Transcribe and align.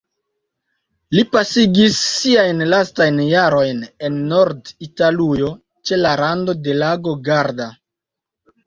Li 1.17 1.23
pasigis 1.35 1.99
siajn 2.05 2.63
lastajn 2.75 3.21
jarojn 3.27 3.85
en 4.09 4.19
Nord-Italujo 4.33 5.53
ĉe 5.91 6.03
la 6.05 6.19
rando 6.25 6.59
de 6.69 6.79
lago 6.83 7.17
Garda. 7.31 7.75